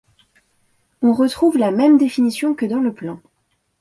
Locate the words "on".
1.03-1.13